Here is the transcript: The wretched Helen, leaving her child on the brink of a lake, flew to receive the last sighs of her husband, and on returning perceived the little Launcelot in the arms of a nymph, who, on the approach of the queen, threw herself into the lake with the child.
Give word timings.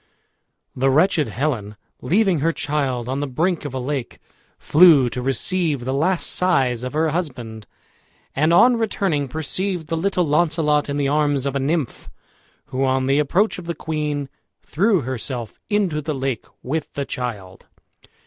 The 0.75 0.89
wretched 0.89 1.27
Helen, 1.27 1.75
leaving 2.01 2.39
her 2.39 2.51
child 2.51 3.07
on 3.07 3.19
the 3.19 3.27
brink 3.27 3.65
of 3.65 3.73
a 3.75 3.79
lake, 3.79 4.17
flew 4.57 5.09
to 5.09 5.21
receive 5.21 5.85
the 5.85 5.93
last 5.93 6.25
sighs 6.25 6.83
of 6.83 6.93
her 6.93 7.09
husband, 7.09 7.67
and 8.35 8.51
on 8.51 8.77
returning 8.77 9.27
perceived 9.27 9.89
the 9.89 9.95
little 9.97 10.25
Launcelot 10.25 10.89
in 10.89 10.97
the 10.97 11.07
arms 11.07 11.45
of 11.45 11.55
a 11.55 11.59
nymph, 11.59 12.09
who, 12.65 12.83
on 12.83 13.05
the 13.05 13.19
approach 13.19 13.59
of 13.59 13.65
the 13.65 13.75
queen, 13.75 14.27
threw 14.63 15.01
herself 15.01 15.59
into 15.69 16.01
the 16.01 16.15
lake 16.15 16.45
with 16.63 16.91
the 16.93 17.05
child. 17.05 17.67